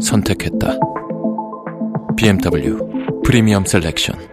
선택했다. 0.00 0.78
BMW 2.16 3.22
프리미엄 3.24 3.64
셀렉션. 3.64 4.29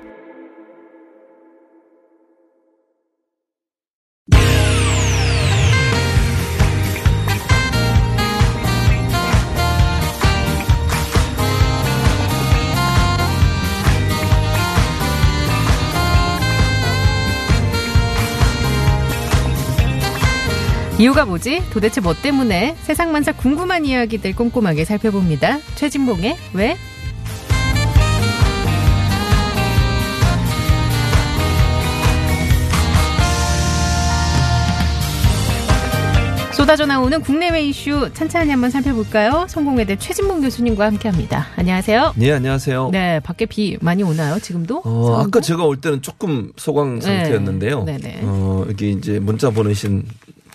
이유가 21.00 21.26
뭐지? 21.26 21.62
도대체 21.72 22.02
뭐 22.02 22.16
때문에? 22.16 22.76
세상 22.82 23.12
만사 23.12 23.32
궁금한 23.32 23.86
이야기들 23.86 24.36
꼼꼼하게 24.36 24.84
살펴봅니다. 24.84 25.60
최진봉의 25.76 26.38
왜? 26.54 26.76
쏟아져 36.54 36.88
나오는 36.88 37.22
국내외 37.22 37.68
이슈 37.68 38.10
찬찬히 38.16 38.50
한번 38.50 38.72
살펴볼까요? 38.72 39.46
성공회대 39.48 39.98
최진봉 39.98 40.42
교수님과 40.42 40.88
함께합니다. 40.88 41.46
안녕하세요. 41.56 42.14
네, 42.16 42.32
안녕하세요. 42.32 42.90
네, 42.92 43.20
밖에 43.20 43.46
비 43.46 43.78
많이 43.80 44.02
오나요? 44.02 44.40
지금도? 44.40 44.82
어, 44.84 45.22
아까? 45.22 45.40
제가 45.40 45.64
올 45.64 45.80
때는 45.80 46.02
조금 46.02 46.52
소강 46.58 47.00
상태였는데요. 47.02 47.84
네. 47.84 47.98
네네. 47.98 48.22
어, 48.24 48.66
여기 48.68 48.94
이제 48.94 49.20
문자 49.20 49.52
보내신 49.52 50.04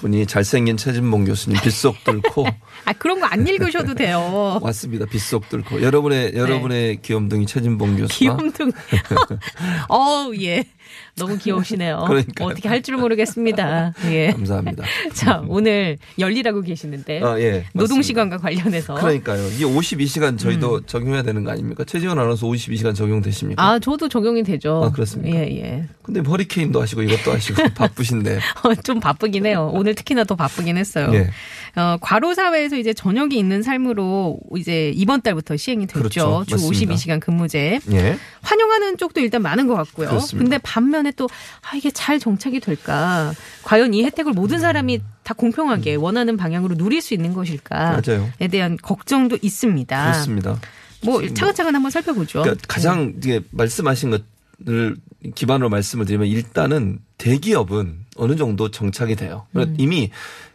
분이 0.03 0.27
잘생긴 0.27 0.77
최진봉 0.77 1.25
교수님 1.25 1.59
빗속 1.63 2.05
뚫고 2.05 2.47
아 2.85 2.93
그런 2.93 3.19
거 3.21 3.27
안 3.33 3.47
읽으셔도 3.47 3.95
돼요. 3.95 4.59
왔습니다. 4.61 5.07
빗속 5.07 5.49
뚫고 5.49 5.81
여러분의 5.81 6.35
여러분의 6.35 7.01
귀염둥이 7.01 7.47
최진봉 7.47 7.97
교수가 7.97 8.09
네. 8.09 8.19
귀염둥. 8.19 8.73
어우, 9.89 10.35
예. 10.43 10.65
너무 11.17 11.37
귀여우시네요. 11.39 12.05
그러니까요. 12.09 12.49
어떻게 12.49 12.69
할 12.69 12.83
줄 12.83 12.97
모르겠습니다. 12.97 13.95
예. 14.11 14.31
감사합니다. 14.33 14.83
자, 15.15 15.43
오늘 15.47 15.99
열리라고 16.19 16.63
계시는데. 16.63 17.23
아, 17.23 17.39
예. 17.39 17.51
맞습니다. 17.51 17.71
노동 17.75 18.03
시간과 18.03 18.39
관련해서. 18.39 18.95
그러니까요. 18.95 19.47
이게 19.55 19.65
52시간 19.65 20.37
저희도 20.39 20.87
적용해야 20.87 21.23
되는 21.23 21.45
거 21.45 21.53
아닙니까? 21.53 21.85
최지원 21.85 22.19
아나운서 22.19 22.47
52시간 22.47 22.95
적용되십니까? 22.97 23.63
음. 23.63 23.65
아, 23.65 23.79
저도 23.79 24.09
적용이 24.09 24.43
되죠. 24.43 24.83
아, 24.85 24.91
그렇습니까? 24.91 25.37
예, 25.39 25.43
예. 25.59 25.85
근데 26.03 26.21
허리케인도 26.21 26.83
하시고 26.83 27.03
이것도 27.03 27.33
하시고 27.33 27.63
바쁘신데. 27.75 28.37
어, 28.65 28.75
좀 28.83 28.99
바쁘긴 28.99 29.47
해요. 29.47 29.71
오늘 29.73 29.95
특히나 29.95 30.25
더 30.25 30.35
바쁘긴 30.35 30.77
했어요. 30.77 31.11
예. 31.15 31.31
어, 31.75 31.97
과로 32.01 32.35
사회에서 32.35 32.77
이제 32.77 32.93
저녁이 32.93 33.39
있는 33.39 33.63
삶으로 33.63 34.39
이제 34.57 34.91
이번 34.95 35.23
달부터 35.23 35.57
시행이 35.57 35.87
됐죠. 35.87 35.99
그렇죠. 35.99 36.45
주 36.47 36.55
맞습니다. 36.57 36.95
52시간 36.95 37.21
근무제. 37.21 37.81
예. 37.93 38.19
환영하는 38.43 38.99
쪽도 38.99 39.21
일단 39.21 39.43
많은 39.43 39.67
것 39.67 39.75
같고요. 39.75 40.09
그렇습니다. 40.09 40.43
근데 40.45 40.59
반면에 40.59 41.13
또 41.13 41.29
아, 41.63 41.77
이게 41.77 41.91
잘 41.91 42.19
정착이 42.19 42.61
될까? 42.61 43.33
과연 43.63 43.95
이 43.95 44.05
혜택을 44.05 44.33
모든 44.33 44.59
사람이 44.61 45.01
다 45.23 45.35
공평하게 45.35 45.95
원하는 45.95 46.37
방향으로 46.37 46.77
누릴 46.77 47.01
수 47.01 47.15
있는 47.15 47.33
것일까에 47.33 47.97
음. 47.97 48.03
맞아요. 48.07 48.31
대한 48.51 48.77
걱정도 48.77 49.39
있습니다. 49.41 50.03
그렇습니다. 50.13 50.61
뭐 51.05 51.27
차근차근 51.35 51.75
한번 51.75 51.91
살펴보죠. 51.91 52.43
그러니까 52.43 52.65
가장 52.69 53.15
이게 53.17 53.41
말씀하신 53.51 54.11
것 54.11 54.33
을 54.69 54.97
기반으로 55.35 55.69
말씀을 55.71 56.05
드리면 56.07 56.29
일단은 56.29 56.99
대기업은 57.19 58.05
어느 58.17 58.37
정도 58.37 58.71
정착이 58.71 59.17
돼요. 59.17 59.47
그러니까 59.53 59.77
이미 59.79 60.11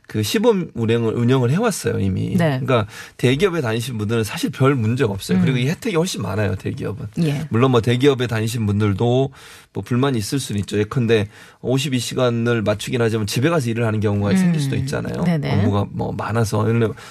그 0.08 0.24
시범 0.24 0.72
운영을 0.74 1.14
운영을 1.14 1.52
해왔어요 1.52 2.00
이미. 2.00 2.34
음. 2.34 2.38
네. 2.38 2.60
그러니까 2.62 2.88
대기업에 3.18 3.62
다니신 3.62 3.98
분들은 3.98 4.24
사실 4.24 4.50
별 4.50 4.74
문제가 4.76 5.12
없어요. 5.12 5.40
그리고 5.42 5.58
이 5.58 5.68
혜택이 5.68 5.96
훨씬 5.96 6.22
많아요 6.22 6.56
대기업은. 6.56 7.08
음. 7.20 7.24
예. 7.24 7.46
물론 7.50 7.72
뭐 7.72 7.82
대기업에 7.82 8.26
다니신 8.28 8.66
분들도 8.66 9.30
뭐 9.74 9.84
불만이 9.84 10.18
있을 10.18 10.40
수는 10.40 10.60
있죠. 10.62 10.80
예컨대 10.80 11.28
52시간을 11.62 12.66
맞추긴 12.66 13.02
하지만 13.02 13.28
집에 13.28 13.50
가서 13.50 13.70
일을 13.70 13.86
하는 13.86 14.00
경우가 14.00 14.36
생길 14.36 14.60
수도 14.60 14.76
있잖아요. 14.78 15.20
음. 15.20 15.24
네네. 15.26 15.54
업무가 15.54 15.86
뭐 15.92 16.12
많아서 16.14 16.66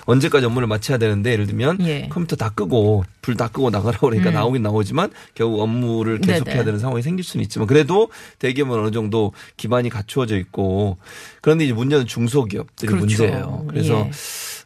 언제까지 0.07 0.47
업무를 0.47 0.67
마쳐야 0.67 0.99
되는데 0.99 1.33
예를 1.33 1.47
들면 1.47 1.79
예. 1.87 2.09
컴퓨터 2.09 2.35
다 2.37 2.51
끄고 2.51 3.05
불 3.23 3.37
다 3.37 3.49
끄고 3.49 3.71
나가라고 3.71 4.09
그러니까 4.09 4.31
나오긴 4.31 4.63
나오지만 4.63 5.11
결국 5.35 5.61
업무를 5.61 6.21
계속해야 6.21 6.61
음. 6.61 6.65
되는 6.65 6.79
상황이 6.79 7.03
생길 7.03 7.25
수는 7.25 7.45
있지만 7.45 7.67
그래도 7.67 8.09
대기업은 8.39 8.79
어느 8.79 8.91
정도 8.91 9.33
기반이 9.57 9.91
갖추어져 9.91 10.37
있고 10.39 10.97
그런데 11.43 11.65
이제 11.65 11.75
문제는 11.75 12.07
중소기업들 12.07 12.86
이 12.87 12.97
그렇죠. 12.97 13.25
문제예요. 13.25 13.65
그래서 13.69 14.07
예. 14.07 14.11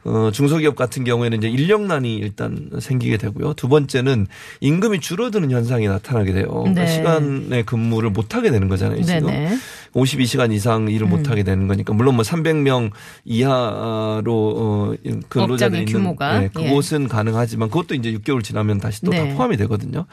어, 0.04 0.31
중소기업 0.32 0.76
같은 0.76 1.04
경우에는 1.04 1.38
이제 1.38 1.48
인력난이 1.48 2.16
일단 2.16 2.70
생기게 2.78 3.19
되고요. 3.19 3.53
두 3.54 3.69
번째는 3.69 4.26
임금이 4.60 5.00
줄어드는 5.00 5.50
현상이 5.50 5.88
나타나게 5.88 6.32
돼요. 6.32 6.47
그러니까 6.48 6.82
네. 6.82 6.86
시간의 6.86 7.66
근무를 7.66 8.10
못 8.10 8.34
하게 8.34 8.50
되는 8.50 8.69
거잖아요, 8.69 9.03
지금. 9.03 9.26
네네. 9.26 9.58
52시간 9.94 10.52
이상 10.52 10.88
일을 10.88 11.06
못 11.06 11.30
하게 11.30 11.42
되는 11.42 11.66
거니까 11.66 11.92
물론 11.92 12.14
뭐 12.14 12.22
300명 12.22 12.90
이하로 13.24 14.54
어 14.56 14.94
근로자들이 15.28 15.82
있는 15.82 15.92
규모가. 15.92 16.40
네, 16.40 16.48
그곳은 16.48 17.08
가능하지만 17.08 17.68
그것도 17.70 17.94
이제 17.94 18.12
6개월 18.12 18.42
지나면 18.44 18.78
다시 18.78 19.00
또다 19.02 19.24
네. 19.24 19.34
포함이 19.34 19.56
되거든요. 19.58 20.06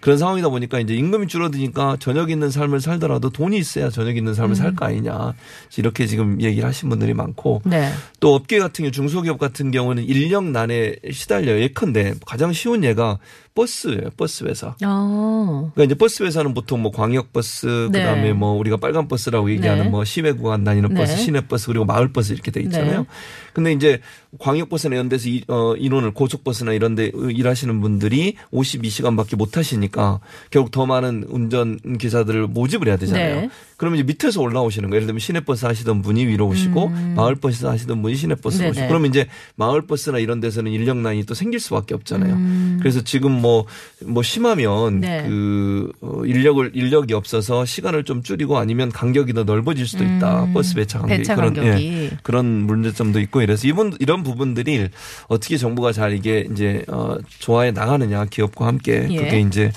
그런 0.00 0.18
상황이다 0.18 0.48
보니까 0.48 0.78
이제 0.80 0.94
임금이 0.94 1.26
줄어드니까 1.26 1.96
저녁 1.98 2.30
있는 2.30 2.50
삶을 2.50 2.80
살더라도 2.80 3.30
돈이 3.30 3.56
있어야 3.58 3.90
저녁 3.90 4.16
있는 4.16 4.34
삶을 4.34 4.54
살거 4.54 4.84
아니냐. 4.86 5.34
이렇게 5.76 6.06
지금 6.06 6.40
얘기를 6.40 6.68
하신 6.68 6.88
분들이 6.88 7.14
많고 7.14 7.62
네. 7.64 7.90
또 8.20 8.34
업계 8.34 8.58
같은 8.58 8.84
경우 8.84 8.92
중소기업 8.92 9.38
같은 9.38 9.70
경우는 9.70 10.04
인력 10.04 10.44
난에 10.44 10.96
시달려요. 11.10 11.60
예컨대 11.60 12.14
가장 12.26 12.52
쉬운 12.52 12.84
예가 12.84 13.18
버스예요. 13.54 14.10
버스 14.16 14.44
회사. 14.44 14.74
아. 14.82 15.70
그러니까 15.74 15.84
이제 15.84 15.94
버스 15.94 16.22
회사는 16.22 16.54
보통 16.54 16.82
뭐 16.82 16.90
광역 16.90 17.32
버스 17.32 17.88
네. 17.92 18.00
그다음에 18.00 18.32
뭐 18.32 18.52
우리가 18.58 18.76
빨간 18.76 19.06
버스라고 19.06 19.50
얘기하는 19.50 19.84
네. 19.84 19.90
뭐 19.90 20.04
시외 20.04 20.32
구간 20.32 20.64
다니는 20.64 20.94
버스, 20.94 21.12
네. 21.12 21.18
시내 21.18 21.40
버스 21.46 21.68
그리고 21.68 21.84
마을 21.84 22.12
버스 22.12 22.32
이렇게 22.32 22.50
돼 22.50 22.60
있잖아요. 22.62 23.00
네. 23.00 23.06
근데 23.52 23.72
이제 23.72 24.00
광역 24.40 24.68
버스나 24.68 24.96
이런 24.96 25.08
데서 25.08 25.28
이, 25.28 25.44
어, 25.46 25.74
인원을 25.76 26.12
고속버스나 26.12 26.72
이런 26.72 26.96
데 26.96 27.12
일하시는 27.14 27.80
분들이 27.80 28.36
52시간밖에 28.52 29.36
못 29.36 29.56
하시니까 29.56 30.20
결국 30.50 30.72
더 30.72 30.86
많은 30.86 31.24
운전 31.28 31.78
기사들을 31.98 32.48
모집을 32.48 32.88
해야 32.88 32.96
되잖아요. 32.96 33.48
네. 33.84 33.84
그러면 33.84 33.98
이제 33.98 34.06
밑에서 34.06 34.40
올라오시는 34.40 34.88
거예요. 34.90 34.96
예를 34.98 35.06
들면 35.06 35.20
시내버스 35.20 35.66
하시던 35.66 36.02
분이 36.02 36.26
위로 36.26 36.46
오시고 36.48 36.88
마을버스 37.16 37.66
하시던 37.66 38.00
분이 38.02 38.16
시내버스 38.16 38.62
음. 38.62 38.70
오시고 38.70 38.88
그러면 38.88 39.10
이제 39.10 39.26
마을버스나 39.56 40.18
이런 40.18 40.40
데서는 40.40 40.72
인력난이 40.72 41.26
또 41.26 41.34
생길 41.34 41.60
수밖에 41.60 41.94
없잖아요. 41.94 42.32
음. 42.34 42.78
그래서 42.80 43.02
지금 43.02 43.32
뭐, 43.32 43.66
뭐 44.04 44.22
심하면 44.22 45.00
네. 45.00 45.24
그 45.28 45.92
어, 46.00 46.22
인력을 46.24 46.70
인력이 46.74 47.12
없어서 47.14 47.64
시간을 47.64 48.04
좀 48.04 48.22
줄이고 48.22 48.56
아니면 48.56 48.90
간격이 48.90 49.34
더 49.34 49.44
넓어질 49.44 49.86
수도 49.86 50.04
있다. 50.04 50.48
버스 50.54 50.74
배차 50.74 51.00
간격이 51.00 51.14
음. 51.14 51.18
배차 51.18 51.34
그런 51.34 51.54
간격이. 51.54 51.86
예, 51.86 52.10
그런 52.22 52.46
문제점도 52.46 53.20
있고 53.20 53.42
이래서 53.42 53.68
이분 53.68 53.94
이런 54.00 54.22
부분들이 54.22 54.88
어떻게 55.28 55.56
정부가 55.56 55.92
잘 55.92 56.12
이게 56.14 56.46
이제 56.50 56.84
어 56.88 57.16
조화해 57.40 57.72
나가느냐 57.72 58.24
기업과 58.26 58.66
함께 58.66 59.06
예. 59.10 59.16
그게 59.16 59.40
이제 59.40 59.70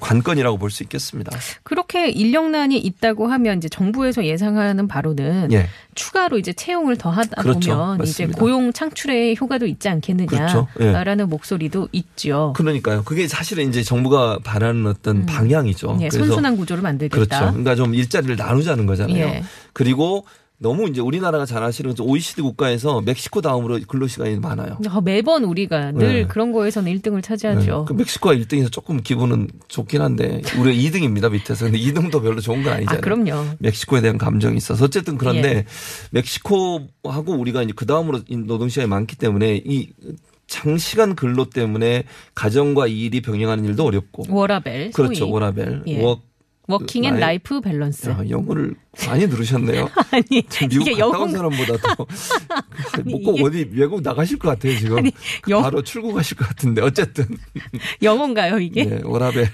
관건이라고 0.00 0.56
볼 0.58 0.70
수 0.70 0.84
있겠습니다. 0.84 1.36
그렇게 1.64 2.10
인력난이 2.10 2.78
있다고 2.78 3.26
하면 3.26 3.49
이제 3.58 3.68
정부에서 3.68 4.24
예상하는 4.24 4.88
바로는 4.88 5.52
예. 5.52 5.68
추가로 5.94 6.38
이제 6.38 6.52
채용을 6.52 6.96
더 6.96 7.10
하다 7.10 7.42
그렇죠. 7.42 7.70
보면 7.76 7.94
이제 8.02 8.24
맞습니다. 8.24 8.38
고용 8.38 8.72
창출에 8.72 9.34
효과도 9.40 9.66
있지 9.66 9.88
않겠느냐라는 9.88 10.66
그렇죠. 10.66 10.68
예. 10.80 11.24
목소리도 11.24 11.88
있죠. 11.92 12.52
그러니까요. 12.56 13.02
그게 13.04 13.28
사실은 13.28 13.68
이제 13.68 13.82
정부가 13.82 14.38
바라는 14.42 14.86
어떤 14.86 15.26
방향이죠. 15.26 15.98
예, 16.00 16.10
선순환 16.10 16.56
구조를 16.56 16.82
만들겠다. 16.82 17.24
그렇죠. 17.24 17.52
그러니까 17.52 17.74
좀 17.74 17.94
일자리를 17.94 18.36
나누자는 18.36 18.86
거잖아요. 18.86 19.16
예. 19.16 19.44
그리고 19.72 20.24
너무 20.62 20.88
이제 20.90 21.00
우리나라가 21.00 21.46
잘 21.46 21.62
아시는 21.62 21.94
OECD 21.98 22.42
국가에서 22.42 23.00
멕시코 23.00 23.40
다음으로 23.40 23.78
근로시간이 23.88 24.36
많아요. 24.40 24.76
아, 24.90 25.00
매번 25.00 25.42
우리가 25.44 25.92
늘 25.92 26.12
네. 26.12 26.26
그런 26.26 26.52
거에서는 26.52 26.92
1등을 26.98 27.22
차지하죠. 27.22 27.78
네. 27.78 27.84
그 27.88 27.94
멕시코가 27.94 28.34
1등에서 28.34 28.70
조금 28.70 29.00
기분은 29.02 29.48
좋긴 29.68 30.02
한데 30.02 30.42
우리가 30.58 30.70
2등입니다 30.98 31.32
밑에서. 31.32 31.64
근데 31.64 31.78
2등도 31.78 32.20
별로 32.22 32.40
좋은 32.42 32.62
건 32.62 32.74
아니잖아요. 32.74 32.98
아, 32.98 33.00
그럼요. 33.00 33.54
멕시코에 33.58 34.02
대한 34.02 34.18
감정이 34.18 34.58
있어서 34.58 34.84
어쨌든 34.84 35.16
그런데 35.16 35.48
예. 35.56 35.64
멕시코하고 36.10 37.32
우리가 37.38 37.62
이제 37.62 37.72
그 37.74 37.86
다음으로 37.86 38.20
노동시간이 38.28 38.86
많기 38.86 39.16
때문에 39.16 39.62
이 39.64 39.88
장시간 40.46 41.14
근로 41.14 41.46
때문에 41.48 42.04
가정과 42.34 42.86
일이 42.88 43.22
병행하는 43.22 43.64
일도 43.64 43.84
어렵고 43.86 44.24
워라벨. 44.28 44.90
그렇죠 44.90 45.14
소위. 45.20 45.30
워라벨 45.32 45.84
예. 45.86 46.02
워 46.02 46.20
Working 46.66 47.04
and 47.04 47.14
li- 47.14 47.20
life 47.20 47.60
balance. 47.60 48.10
야, 48.10 48.22
영어를 48.28 48.74
많이 49.06 49.28
들으셨네요. 49.28 49.88
아니 50.10 50.24
미국 50.68 50.88
이게 50.88 50.92
갔다 50.94 51.06
온 51.06 51.14
영어 51.14 51.28
사람보다도 51.28 52.06
아니, 52.94 53.10
뭐꼭 53.12 53.40
어디 53.44 53.68
외국 53.72 54.02
나가실 54.02 54.38
것 54.38 54.48
같아요 54.48 54.76
지금 54.76 54.98
아니, 54.98 55.12
영- 55.48 55.62
바로 55.62 55.80
출국하실 55.82 56.36
것 56.36 56.48
같은데 56.48 56.82
어쨌든 56.82 57.26
영어인가요 58.02 58.58
이게? 58.58 58.84
네, 58.84 59.00
워라벨 59.04 59.48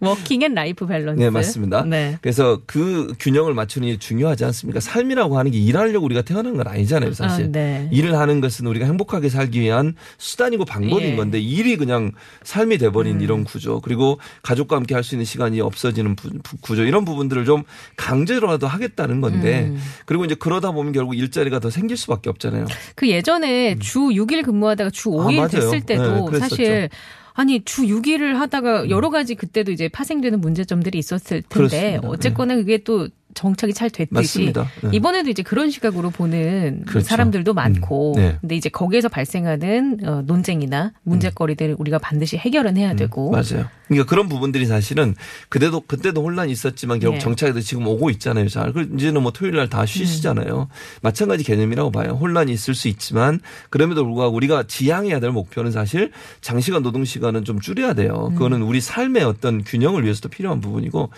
working 0.00 0.42
and 0.42 0.54
life 0.54 0.86
balance. 0.86 1.18
네 1.20 1.30
맞습니다. 1.30 1.84
네. 1.84 2.18
그래서 2.20 2.60
그 2.66 3.14
균형을 3.18 3.54
맞추는 3.54 3.88
게 3.88 3.98
중요하지 3.98 4.44
않습니까? 4.44 4.80
삶이라고 4.80 5.38
하는 5.38 5.50
게 5.50 5.58
일하려고 5.58 6.04
우리가 6.06 6.22
태어난 6.22 6.56
건 6.56 6.66
아니잖아요 6.68 7.12
사실. 7.14 7.46
아, 7.46 7.48
네. 7.48 7.88
일을 7.92 8.16
하는 8.18 8.40
것은 8.40 8.66
우리가 8.66 8.86
행복하게 8.86 9.28
살기 9.30 9.60
위한 9.60 9.94
수단이고 10.18 10.64
방법인 10.64 11.08
예. 11.08 11.12
음. 11.12 11.16
건데 11.16 11.40
일이 11.40 11.76
그냥 11.76 12.12
삶이 12.44 12.78
돼버린 12.78 13.20
이런 13.20 13.44
구조 13.44 13.80
그리고 13.80 14.18
가족과 14.42 14.76
함께 14.76 14.94
할 14.94 14.98
수 15.08 15.14
있는 15.14 15.24
시간이 15.24 15.60
없어지는 15.62 16.16
부- 16.16 16.28
부- 16.42 16.56
구조 16.60 16.84
이런 16.84 17.04
부분들을 17.06 17.44
좀 17.46 17.64
강 17.96 18.17
제로라도 18.26 18.66
하겠다는 18.66 19.20
건데 19.20 19.66
음. 19.70 19.78
그리고 20.06 20.24
이제 20.24 20.34
그러다 20.34 20.72
보면 20.72 20.92
결국 20.92 21.14
일자리가 21.14 21.60
더 21.60 21.70
생길 21.70 21.96
수밖에 21.96 22.30
없잖아요. 22.30 22.66
그 22.94 23.08
예전에 23.08 23.78
주 23.78 24.00
6일 24.00 24.44
근무하다가 24.44 24.90
주 24.90 25.10
5일 25.10 25.30
음. 25.30 25.36
맞아요. 25.36 25.48
됐을 25.48 25.80
때도 25.82 26.30
네. 26.30 26.36
음. 26.36 26.40
사실 26.40 26.88
아니 27.34 27.62
주 27.64 27.82
6일을 27.82 28.34
하다가 28.34 28.90
여러 28.90 29.10
가지 29.10 29.36
그때도 29.36 29.70
이제 29.70 29.88
파생되는 29.88 30.40
문제점들이 30.40 30.98
있었을 30.98 31.42
텐데 31.42 31.48
그렇습니다. 31.48 32.08
어쨌거나 32.08 32.56
그게 32.56 32.78
또 32.78 33.08
정착이 33.38 33.72
잘 33.72 33.88
됐듯이 33.88 34.10
맞습니다. 34.12 34.68
네. 34.82 34.90
이번에도 34.92 35.30
이제 35.30 35.44
그런 35.44 35.70
시각으로 35.70 36.10
보는 36.10 36.82
그렇죠. 36.86 37.06
사람들도 37.06 37.54
많고 37.54 38.16
음, 38.16 38.20
네. 38.20 38.36
근데 38.40 38.56
이제 38.56 38.68
거기에서 38.68 39.08
발생하는 39.08 39.98
어, 40.04 40.22
논쟁이나 40.26 40.92
문제거리들을 41.04 41.76
우리가 41.78 41.98
반드시 41.98 42.36
해결은 42.36 42.76
해야 42.76 42.94
되고 42.94 43.28
음. 43.28 43.32
맞아요. 43.32 43.68
그러니까 43.86 44.06
그런 44.10 44.28
부분들이 44.28 44.66
사실은 44.66 45.14
그때도 45.48 45.82
그때도 45.86 46.20
혼란이 46.22 46.50
있었지만 46.52 46.98
결국 46.98 47.18
네. 47.18 47.20
정착해서 47.20 47.60
지금 47.60 47.86
오고 47.86 48.10
있잖아요. 48.10 48.48
잘. 48.48 48.72
그 48.72 48.88
이제는 48.96 49.22
뭐 49.22 49.30
토요일 49.32 49.54
날 49.56 49.68
다 49.68 49.84
쉬시잖아요. 49.84 50.68
마찬가지 51.02 51.44
개념이라고 51.44 51.90
봐요. 51.90 52.12
혼란이 52.20 52.50
있을 52.52 52.74
수 52.74 52.88
있지만 52.88 53.38
그럼에도 53.70 54.02
불구하고 54.04 54.34
우리가 54.34 54.62
지향해야 54.66 55.20
될 55.20 55.30
목표는 55.30 55.70
사실 55.72 56.10
장시간 56.40 56.82
노동 56.82 57.04
시간은 57.04 57.44
좀 57.44 57.60
줄여야 57.60 57.92
돼요. 57.92 58.30
그거는 58.32 58.62
우리 58.62 58.80
삶의 58.80 59.24
어떤 59.24 59.62
균형을 59.62 60.04
위해서도 60.04 60.30
필요한 60.30 60.60
부분이고 60.62 61.10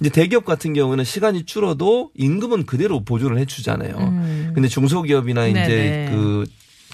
이제 0.00 0.08
대기업 0.10 0.44
같은 0.44 0.72
경우는 0.72 1.02
시간이 1.04 1.44
줄어 1.46 1.65
도 1.74 2.10
임금은 2.14 2.66
그대로 2.66 3.04
보존을 3.04 3.38
해주잖아요. 3.38 4.52
근데 4.54 4.68
중소기업이나 4.68 5.46
이제 5.48 5.60
음. 5.60 5.66
네네. 5.66 6.10
그 6.10 6.44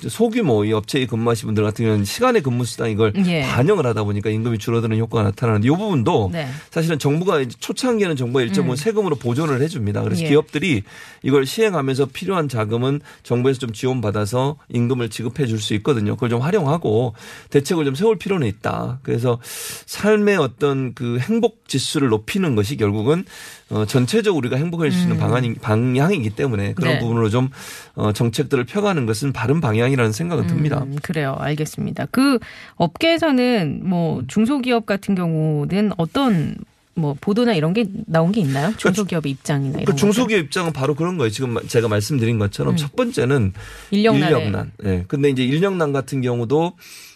소규모 0.08 0.64
이 0.64 0.72
업체에 0.72 1.06
근무하신 1.06 1.46
분들 1.46 1.62
같은 1.62 1.84
경우는 1.84 2.04
시간의 2.04 2.42
근무 2.42 2.64
수당 2.64 2.90
이걸 2.90 3.12
예. 3.26 3.42
반영을 3.42 3.86
하다 3.86 4.04
보니까 4.04 4.30
임금이 4.30 4.58
줄어드는 4.58 4.98
효과가 4.98 5.22
나타나는데 5.24 5.68
이 5.68 5.70
부분도 5.70 6.30
네. 6.32 6.48
사실은 6.70 6.98
정부가 6.98 7.44
초창기에는 7.44 8.16
정부가 8.16 8.42
일정 8.42 8.64
부분 8.64 8.76
세금으로 8.76 9.16
보존을 9.16 9.60
해줍니다. 9.62 10.02
그래서 10.02 10.24
예. 10.24 10.28
기업들이 10.28 10.82
이걸 11.22 11.46
시행하면서 11.46 12.06
필요한 12.06 12.48
자금은 12.48 13.00
정부에서 13.22 13.60
좀 13.60 13.72
지원받아서 13.72 14.56
임금을 14.70 15.08
지급해 15.10 15.46
줄 15.46 15.62
수 15.62 15.74
있거든요. 15.74 16.16
그걸 16.16 16.28
좀 16.28 16.40
활용하고 16.40 17.14
대책을 17.50 17.84
좀 17.84 17.94
세울 17.94 18.18
필요는 18.18 18.48
있다. 18.48 18.98
그래서 19.04 19.38
삶의 19.86 20.38
어떤 20.38 20.92
그 20.92 21.18
행복 21.20 21.68
지수를 21.68 22.08
높이는 22.08 22.56
것이 22.56 22.76
결국은 22.76 23.24
어, 23.72 23.86
전체적으로 23.86 24.38
우리가 24.38 24.56
행복할 24.56 24.92
수 24.92 25.02
있는 25.02 25.18
방안이, 25.18 25.54
방향이기 25.54 26.30
때문에 26.30 26.74
그런 26.74 26.92
음. 26.92 26.94
네. 26.94 27.00
부분으로 27.00 27.30
좀 27.30 27.48
어, 27.94 28.12
정책들을 28.12 28.64
펴가는 28.64 29.06
것은 29.06 29.32
바른 29.32 29.62
방향이라는 29.62 30.12
생각은 30.12 30.46
듭니다. 30.46 30.82
음, 30.82 30.96
그래요. 31.02 31.36
알겠습니다. 31.38 32.06
그 32.10 32.38
업계에서는 32.76 33.80
뭐 33.82 34.22
중소기업 34.28 34.84
같은 34.84 35.14
경우는 35.14 35.92
어떤 35.96 36.56
뭐 36.94 37.16
보도나 37.18 37.54
이런 37.54 37.72
게 37.72 37.86
나온 38.06 38.30
게 38.32 38.42
있나요? 38.42 38.74
중소기업의 38.76 39.32
입장이나 39.32 39.78
이런 39.80 39.84
그 39.86 39.96
중소기업 39.96 40.40
입장은 40.44 40.74
바로 40.74 40.94
그런 40.94 41.16
거예요. 41.16 41.30
지금 41.30 41.56
제가 41.66 41.88
말씀드린 41.88 42.38
것처럼 42.38 42.76
첫 42.76 42.94
번째는 42.94 43.54
인력난에. 43.90 44.26
인력난. 44.26 44.72
예. 44.84 45.04
근데 45.08 45.30
이제 45.30 45.42
인력난 45.42 45.94
같은 45.94 46.20
경우도 46.20 46.74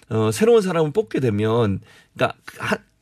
어 0.09 0.31
새로운 0.33 0.63
사람을 0.63 0.93
뽑게 0.93 1.21
되면 1.21 1.81
그러니까 2.15 2.39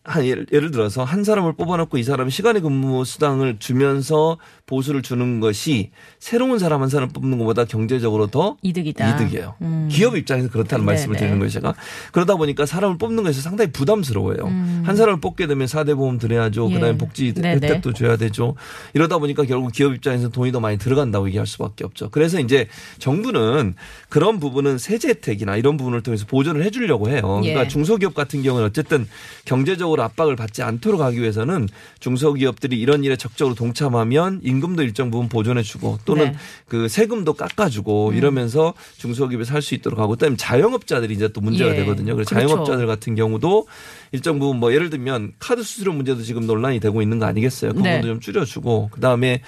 한, 0.05 0.19
한 0.21 0.27
예를, 0.27 0.47
예를 0.53 0.71
들어서 0.71 1.03
한 1.03 1.25
사람을 1.25 1.55
뽑아놓고 1.55 1.99
이 1.99 2.03
사람이 2.03 2.31
시간의 2.31 2.63
근무 2.63 3.05
수당을 3.05 3.59
주면서 3.59 4.39
보수를 4.67 5.03
주는 5.03 5.41
것이 5.41 5.91
새로운 6.19 6.59
사람 6.59 6.83
한 6.83 6.89
사람 6.89 7.09
뽑는 7.09 7.39
것보다 7.39 7.65
경제적으로 7.65 8.27
더 8.29 8.57
이득이다. 8.63 9.15
이득이에요. 9.15 9.55
음. 9.63 9.89
기업 9.91 10.17
입장에서 10.17 10.49
그렇다는 10.49 10.85
네, 10.85 10.93
말씀을 10.93 11.15
네. 11.15 11.21
드리는 11.21 11.39
거예요, 11.39 11.51
제가. 11.51 11.75
그러다 12.13 12.37
보니까 12.37 12.67
사람을 12.67 12.99
뽑는 12.99 13.25
것이 13.25 13.41
상당히 13.41 13.73
부담스러워요. 13.73 14.45
한 14.85 14.97
사람을 14.97 15.21
뽑게 15.21 15.47
되면 15.47 15.67
4대 15.67 15.97
보험 15.97 16.19
드려야죠. 16.19 16.67
음. 16.67 16.71
예. 16.71 16.75
그다음에 16.75 16.99
복지 16.99 17.33
네, 17.35 17.41
네. 17.41 17.67
혜택도 17.67 17.93
줘야 17.93 18.17
되죠. 18.17 18.55
이러다 18.95 19.19
보니까 19.19 19.45
결국 19.45 19.73
기업 19.73 19.95
입장에서 19.95 20.29
돈이 20.29 20.53
더 20.53 20.61
많이 20.61 20.79
들어간다고 20.79 21.27
얘기할 21.29 21.47
수밖에 21.47 21.85
없죠. 21.85 22.11
그래서 22.11 22.41
이제 22.41 22.69
정부는 22.99 23.75
그런 24.09 24.39
부분은 24.41 24.79
세제 24.79 25.09
혜택이나 25.09 25.57
이런 25.57 25.77
부분을 25.77 26.03
통해서 26.03 26.27
보전을 26.27 26.63
해 26.63 26.71
주려고 26.71 27.09
해요. 27.09 27.21
그러니까 27.23 27.65
예. 27.65 27.69
중소기업 27.69 28.15
같은 28.15 28.43
경우는 28.43 28.67
어쨌든 28.67 29.07
경제적으로 29.45 29.94
압박을 30.01 30.37
받지 30.37 30.63
않도록 30.63 31.01
하기 31.01 31.21
위해서는 31.21 31.69
중소기업들이 31.99 32.79
이런 32.79 33.03
일에 33.03 33.17
적극적으로 33.17 33.55
동참하면 33.57 34.41
임금도 34.45 34.83
일정 34.83 35.11
부분 35.11 35.29
보존해 35.29 35.63
주고 35.63 35.99
또는 36.05 36.33
네. 36.33 36.37
그 36.69 36.89
세금도 36.89 37.33
깎아주고 37.35 38.11
음. 38.11 38.17
이러면서 38.17 38.75
중소기업이 38.99 39.45
살 39.45 39.65
수 39.65 39.75
있도록 39.75 39.99
하고 39.99 40.13
그다음에 40.13 40.37
자영업자들이 40.37 41.15
이제 41.15 41.29
또 41.29 41.41
문제가 41.41 41.71
예. 41.71 41.77
되거든요. 41.77 42.15
그래서 42.15 42.29
그렇죠. 42.29 42.49
자영업자들 42.49 42.87
같은 42.87 43.15
경우도 43.15 43.67
일정 44.13 44.39
부분 44.39 44.59
뭐 44.61 44.73
예를 44.73 44.91
들면 44.91 45.33
카드 45.39 45.63
수수료 45.63 45.93
문제도 45.93 46.23
지금 46.23 46.47
논란이 46.47 46.79
되고 46.81 47.03
있는 47.03 47.19
거 47.19 47.27
아니겠어요? 47.27 47.73
그 47.73 47.81
네. 47.81 47.97
부분도 47.97 48.07
좀 48.07 48.21
줄여주고 48.21 48.91
그다음에 48.93 49.41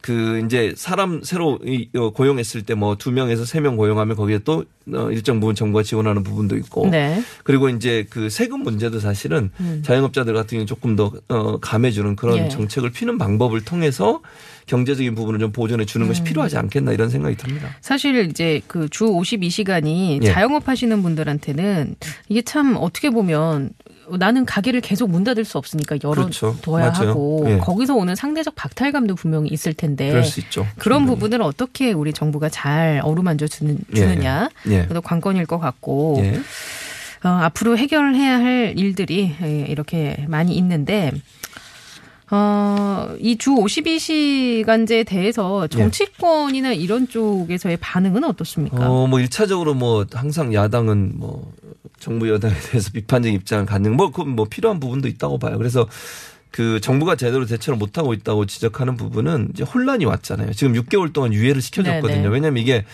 그 0.00 0.42
이제 0.46 0.72
사람 0.76 1.22
새로 1.22 1.58
이- 1.64 1.88
어, 1.94 2.10
고용했을 2.10 2.62
때 2.62 2.74
뭐 2.74 2.94
두 2.96 3.10
명에서 3.12 3.44
세 3.44 3.60
명 3.60 3.76
고용하면 3.76 4.16
거기에 4.16 4.38
또 4.44 4.64
어, 4.92 5.10
일정 5.10 5.40
부분 5.40 5.54
정부가 5.54 5.82
지원하는 5.82 6.22
부분도 6.22 6.56
있고 6.56 6.88
네. 6.88 7.22
그리고 7.44 7.68
이제 7.68 8.06
그 8.10 8.30
세금 8.30 8.62
문제도 8.62 8.98
사실은 8.98 9.50
음. 9.60 9.82
자영업자들 9.84 10.32
같은 10.34 10.48
경우는 10.56 10.66
조금 10.66 10.96
더 10.96 11.12
어, 11.28 11.58
감해주는 11.58 12.16
그런 12.16 12.38
예. 12.38 12.48
정책을 12.48 12.90
피는 12.90 13.18
방법을 13.18 13.64
통해서 13.64 14.20
경제적인 14.66 15.14
부분을 15.14 15.38
좀 15.40 15.52
보존해 15.52 15.84
주는 15.84 16.06
음. 16.06 16.08
것이 16.08 16.22
필요하지 16.22 16.56
않겠나 16.56 16.92
이런 16.92 17.08
생각이 17.10 17.36
듭니다. 17.36 17.68
사실 17.80 18.28
이제 18.30 18.60
그 18.66 18.88
주 18.88 19.04
52시간이 19.06 20.22
예. 20.22 20.32
자영업 20.32 20.66
하시는 20.68 21.02
분들한테는 21.02 21.96
이게 22.28 22.42
참 22.42 22.76
어떻게 22.78 23.10
보면 23.10 23.70
나는 24.18 24.44
가게를 24.46 24.80
계속 24.80 25.10
문 25.10 25.24
닫을 25.24 25.44
수 25.44 25.58
없으니까 25.58 25.96
열어둬야 26.02 26.30
그렇죠. 26.30 26.56
하고 27.08 27.44
예. 27.48 27.58
거기서 27.58 27.94
오는 27.94 28.14
상대적 28.14 28.54
박탈감도 28.54 29.14
분명히 29.14 29.48
있을 29.50 29.74
텐데 29.74 30.08
그럴 30.08 30.24
수 30.24 30.40
있죠. 30.40 30.62
네. 30.62 30.68
그런 30.78 31.00
충분히. 31.00 31.16
부분을 31.16 31.42
어떻게 31.42 31.92
우리 31.92 32.12
정부가 32.12 32.48
잘 32.48 33.00
어루만져 33.04 33.46
주는, 33.48 33.78
주느냐 33.94 34.48
예. 34.68 34.82
그래도 34.84 35.00
관건일 35.00 35.46
것 35.46 35.58
같고 35.58 36.16
예. 36.24 36.40
어, 37.22 37.28
앞으로 37.28 37.76
해결해야 37.76 38.38
할 38.38 38.74
일들이 38.76 39.34
예, 39.42 39.66
이렇게 39.68 40.24
많이 40.28 40.54
있는데 40.56 41.12
어, 42.32 43.14
이 43.18 43.36
주 43.36 43.50
52시간제에 43.50 45.04
대해서 45.06 45.66
정치권이나 45.66 46.72
이런 46.72 47.08
쪽에서의 47.08 47.76
반응은 47.78 48.22
어떻습니까? 48.24 48.88
어, 48.88 49.06
뭐, 49.08 49.18
일차적으로 49.18 49.74
뭐, 49.74 50.06
항상 50.12 50.54
야당은 50.54 51.14
뭐, 51.16 51.52
정부 52.00 52.28
여당에 52.28 52.54
대해서 52.54 52.90
비판적 52.92 53.32
입장을 53.32 53.64
갖는, 53.66 53.96
뭐, 53.96 54.10
그건 54.10 54.30
뭐, 54.30 54.46
필요한 54.46 54.80
부분도 54.80 55.06
있다고 55.06 55.38
봐요. 55.38 55.56
그래서 55.56 55.86
그 56.50 56.80
정부가 56.80 57.14
제대로 57.14 57.46
대처를 57.46 57.78
못 57.78 57.96
하고 57.96 58.12
있다고 58.12 58.46
지적하는 58.46 58.96
부분은 58.96 59.50
이제 59.54 59.62
혼란이 59.62 60.04
왔잖아요. 60.04 60.52
지금 60.52 60.72
6개월 60.72 61.12
동안 61.12 61.32
유예를 61.32 61.62
시켜줬거든요. 61.62 62.22
네네. 62.22 62.28
왜냐면 62.28 62.60
이게 62.60 62.84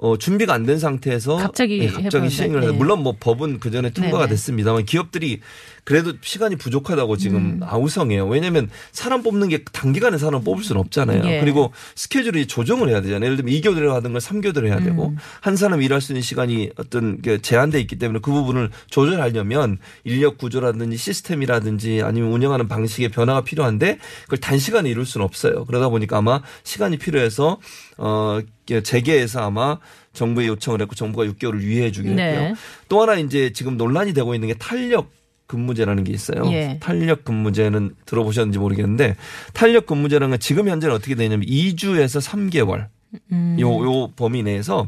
어, 0.00 0.16
준비가 0.16 0.54
안 0.54 0.68
된 0.68 0.78
상태에서 0.78 1.36
갑자기 1.36 1.78
예, 1.80 1.88
갑자기. 1.88 2.28
시행을 2.28 2.62
해서 2.62 2.72
네. 2.72 2.76
물론 2.78 3.02
뭐 3.02 3.16
법은 3.18 3.58
그 3.58 3.70
전에 3.70 3.90
통과가 3.90 4.24
네네. 4.24 4.30
됐습니다만 4.30 4.84
기업들이 4.84 5.40
그래도 5.84 6.12
시간이 6.20 6.56
부족하다고 6.56 7.16
지금 7.16 7.36
음. 7.38 7.60
아우성해요. 7.62 8.26
왜냐하면 8.26 8.68
사람 8.92 9.22
뽑는 9.22 9.48
게 9.48 9.64
단기간에 9.72 10.18
사람 10.18 10.44
뽑을 10.44 10.62
수는 10.62 10.80
없잖아요. 10.82 11.22
예. 11.24 11.40
그리고 11.40 11.72
스케줄이 11.94 12.46
조정을 12.46 12.90
해야 12.90 13.00
되잖아요. 13.00 13.24
예를 13.24 13.36
들면 13.38 13.54
2교대로 13.54 13.88
하던 13.94 14.12
걸 14.12 14.20
3교대로 14.20 14.66
해야 14.66 14.78
되고 14.80 15.08
음. 15.08 15.16
한 15.40 15.56
사람 15.56 15.80
일할 15.80 16.02
수 16.02 16.12
있는 16.12 16.20
시간이 16.20 16.70
어떤 16.76 17.22
게 17.22 17.38
제한돼 17.38 17.80
있기 17.80 17.96
때문에 17.96 18.18
그 18.22 18.30
부분을 18.30 18.68
조절하려면 18.90 19.78
인력 20.04 20.36
구조라든지 20.36 20.98
시스템이라든지 20.98 22.02
아니면 22.04 22.32
운영하는 22.32 22.68
방식의 22.68 23.08
변화가 23.08 23.42
필요한데 23.44 23.98
그걸 24.24 24.38
단시간에 24.40 24.90
이룰 24.90 25.06
수는 25.06 25.24
없어요. 25.24 25.64
그러다 25.64 25.88
보니까 25.88 26.18
아마 26.18 26.42
시간이 26.64 26.98
필요해서 26.98 27.58
어 27.98 28.40
재개해서 28.66 29.40
아마 29.40 29.78
정부에 30.12 30.46
요청을 30.46 30.80
했고 30.82 30.94
정부가 30.94 31.24
6개월을 31.26 31.60
유예해 31.60 31.92
주기로 31.92 32.14
네. 32.14 32.32
했고요. 32.32 32.54
또 32.88 33.02
하나 33.02 33.14
이제 33.16 33.52
지금 33.52 33.76
논란이 33.76 34.14
되고 34.14 34.34
있는 34.34 34.48
게 34.48 34.54
탄력 34.54 35.10
근무제라는 35.46 36.04
게 36.04 36.12
있어요. 36.12 36.42
예. 36.52 36.78
탄력 36.80 37.24
근무제는 37.24 37.94
들어보셨는지 38.06 38.58
모르겠는데 38.58 39.16
탄력 39.54 39.86
근무제라는 39.86 40.30
건 40.30 40.38
지금 40.38 40.68
현재는 40.68 40.94
어떻게 40.94 41.14
되냐면 41.14 41.46
2주에서 41.46 42.20
3개월 42.22 42.88
음. 43.32 43.56
요, 43.58 43.68
요 43.84 44.12
범위 44.14 44.42
내에서 44.42 44.86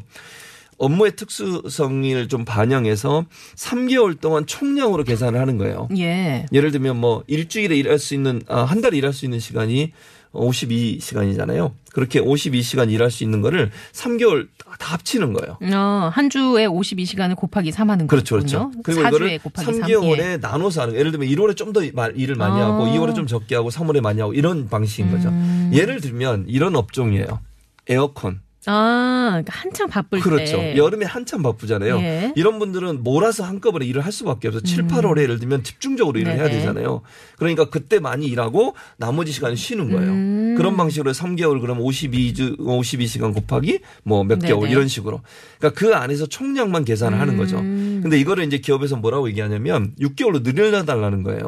업무의 0.76 1.14
특수성을 1.16 2.28
좀 2.28 2.44
반영해서 2.44 3.26
3개월 3.54 4.18
동안 4.18 4.46
총량으로 4.46 5.04
계산을 5.04 5.38
하는 5.38 5.58
거예요. 5.58 5.88
예. 5.98 6.46
예를 6.52 6.70
들면 6.70 6.96
뭐 6.96 7.22
일주일에 7.26 7.76
일할 7.76 7.98
수 7.98 8.14
있는 8.14 8.42
아, 8.48 8.62
한 8.62 8.80
달에 8.80 8.96
일할 8.96 9.12
수 9.12 9.26
있는 9.26 9.40
시간이 9.40 9.92
52시간이잖아요. 10.32 11.72
그렇게 11.92 12.20
52시간 12.20 12.90
일할 12.90 13.10
수 13.10 13.24
있는 13.24 13.40
거를 13.40 13.70
3개월 13.92 14.46
다- 14.58 14.76
다 14.78 14.92
합치는 14.94 15.32
거예요. 15.32 15.58
어, 15.74 16.10
한 16.12 16.30
주에 16.30 16.66
52시간을 16.66 17.34
곱하기 17.36 17.72
3 17.72 17.90
하는 17.90 18.06
그렇죠, 18.06 18.36
거군요. 18.38 18.70
그렇죠. 18.70 18.82
그리고 18.84 19.00
4주에 19.02 19.08
이거를 19.08 19.38
곱하기 19.40 19.64
3. 19.72 19.80
3개월에 19.88 20.18
예. 20.18 20.36
나눠서 20.36 20.82
하는 20.82 20.92
거예요. 20.94 21.00
예를 21.00 21.12
들면 21.12 21.28
1월에 21.28 21.56
좀 21.56 21.70
더 21.72 21.82
일을 21.84 22.34
많이 22.36 22.60
어. 22.60 22.64
하고 22.64 22.86
2월에 22.86 23.14
좀 23.14 23.26
적게 23.28 23.54
하고 23.54 23.70
3월에 23.70 24.00
많이 24.00 24.20
하고 24.20 24.32
이런 24.34 24.68
방식인 24.68 25.10
거죠. 25.12 25.28
음. 25.28 25.70
예를 25.72 26.00
들면 26.00 26.46
이런 26.48 26.74
업종이에요. 26.76 27.40
에어컨. 27.88 28.40
아, 28.66 29.28
그러니까 29.30 29.52
한창 29.58 29.88
바쁠 29.88 30.20
그렇죠. 30.20 30.56
때. 30.58 30.76
여름에 30.76 31.06
한참 31.06 31.42
바쁘잖아요. 31.42 31.96
예. 32.00 32.32
이런 32.36 32.58
분들은 32.58 33.02
몰아서 33.02 33.42
한꺼번에 33.44 33.86
일을 33.86 34.04
할 34.04 34.12
수밖에 34.12 34.48
없어요. 34.48 34.62
7, 34.62 34.86
8월에 34.86 35.22
예를 35.22 35.38
들면 35.38 35.62
집중적으로 35.64 36.18
일을 36.18 36.32
해야 36.34 36.42
음. 36.44 36.48
네네. 36.48 36.58
되잖아요. 36.58 37.00
그러니까 37.38 37.70
그때 37.70 37.98
많이 38.00 38.26
일하고 38.26 38.74
나머지 38.98 39.32
시간은 39.32 39.56
쉬는 39.56 39.90
거예요. 39.90 40.10
음. 40.10 40.54
그런 40.58 40.76
방식으로 40.76 41.12
3개월 41.12 41.60
그럼 41.60 41.78
52주 41.78 42.58
52시간 42.58 43.32
곱하기 43.34 43.80
뭐 44.04 44.24
몇 44.24 44.38
개월. 44.40 44.68
이런 44.70 44.88
식으로. 44.88 45.20
그러니까 45.58 45.78
그 45.80 45.94
안에서 45.94 46.26
총량만 46.26 46.84
계산을 46.84 47.18
하는 47.18 47.36
거죠. 47.38 47.58
음. 47.58 48.00
근데 48.02 48.18
이거를 48.18 48.44
이제 48.44 48.58
기업에서 48.58 48.96
뭐라고 48.96 49.28
얘기하냐면 49.30 49.94
6개월로 50.00 50.42
늘려달라는 50.42 51.22
거예요. 51.22 51.40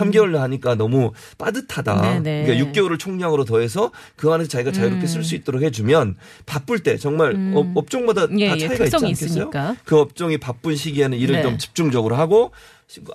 3개월로 0.00 0.36
하니까 0.38 0.74
너무 0.74 1.12
빠듯하다. 1.38 2.18
음. 2.18 2.22
네네. 2.22 2.46
그러니까 2.46 2.70
6개월을 2.70 2.98
총량으로 2.98 3.44
더해서 3.44 3.90
그 4.16 4.30
안에서 4.32 4.48
자기가 4.48 4.72
자유롭게 4.72 5.06
쓸수 5.06 5.34
있도록 5.34 5.62
해주면 5.62 6.16
바쁠 6.46 6.80
때 6.80 6.96
정말 6.96 7.52
업, 7.54 7.66
업종마다 7.74 8.26
예, 8.38 8.48
다 8.48 8.54
예, 8.56 8.58
차이가 8.58 8.74
있지 8.74 8.90
특성이 8.90 9.06
않겠어요? 9.10 9.28
있으니까. 9.28 9.76
그 9.84 9.98
업종이 9.98 10.38
바쁜 10.38 10.76
시기에는 10.76 11.16
일을 11.18 11.36
네. 11.36 11.42
좀 11.42 11.58
집중적으로 11.58 12.16
하고 12.16 12.52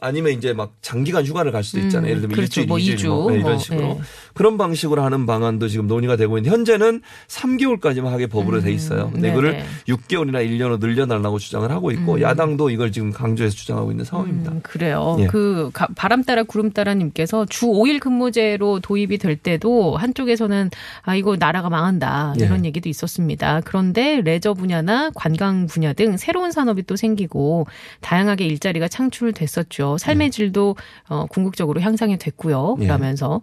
아니면 0.01 0.31
이제 0.33 0.53
막 0.53 0.73
장기간 0.81 1.25
휴가를 1.25 1.51
갈 1.51 1.63
수도 1.63 1.79
있잖아요. 1.81 2.07
음, 2.07 2.09
예를 2.09 2.21
들면 2.21 2.35
그렇죠. 2.35 2.61
일주일, 2.61 2.67
뭐 2.67 2.79
이주일 2.79 2.95
이주, 2.95 3.07
뭐 3.07 3.31
이런 3.31 3.43
뭐, 3.43 3.57
식으로 3.57 3.81
예. 3.81 3.97
그런 4.33 4.57
방식으로 4.57 5.03
하는 5.03 5.25
방안도 5.25 5.67
지금 5.67 5.87
논의가 5.87 6.15
되고 6.15 6.37
있는데 6.37 6.53
현재는 6.55 7.01
3개월까지만 7.27 8.05
하게 8.05 8.27
법으로 8.27 8.61
돼 8.61 8.71
있어요. 8.71 9.09
근데 9.11 9.27
네네. 9.27 9.31
이거를 9.33 9.63
6개월이나 9.87 10.45
1년으로 10.47 10.79
늘려달라고 10.79 11.39
주장을 11.39 11.69
하고 11.71 11.91
있고 11.91 12.21
야당도 12.21 12.69
이걸 12.69 12.91
지금 12.91 13.11
강조해서 13.11 13.55
주장하고 13.55 13.91
있는 13.91 14.05
상황입니다. 14.05 14.51
음, 14.51 14.59
그래요. 14.63 15.17
예. 15.19 15.27
그 15.27 15.69
가- 15.73 15.87
바람 15.95 16.23
따라 16.23 16.43
구름 16.43 16.71
따라님께서 16.71 17.45
주 17.49 17.65
5일 17.67 17.99
근무제로 17.99 18.79
도입이 18.79 19.17
될 19.17 19.35
때도 19.35 19.97
한쪽에서는 19.97 20.69
아 21.03 21.15
이거 21.15 21.35
나라가 21.37 21.69
망한다 21.69 22.35
예. 22.39 22.45
이런 22.45 22.65
얘기도 22.65 22.87
있었습니다. 22.89 23.61
그런데 23.65 24.21
레저 24.21 24.53
분야나 24.53 25.11
관광 25.15 25.67
분야 25.67 25.93
등 25.93 26.17
새로운 26.17 26.51
산업이 26.51 26.83
또 26.83 26.95
생기고 26.95 27.67
다양하게 28.01 28.45
일자리가 28.45 28.87
창출됐었 28.87 29.64
죠. 29.69 29.97
삶의 29.97 30.31
질도 30.31 30.75
어, 31.09 31.25
궁극적으로 31.27 31.81
향상이 31.81 32.17
됐고요. 32.17 32.77
예. 32.79 32.83
그러면서 32.85 33.41